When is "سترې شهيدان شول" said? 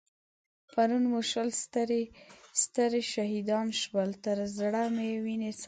2.63-4.09